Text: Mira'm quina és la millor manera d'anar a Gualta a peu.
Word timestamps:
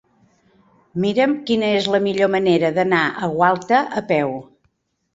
Mira'm 1.03 1.35
quina 1.51 1.69
és 1.83 1.91
la 1.97 2.01
millor 2.07 2.33
manera 2.39 2.75
d'anar 2.81 3.05
a 3.29 3.33
Gualta 3.39 3.87
a 4.05 4.09
peu. 4.15 4.39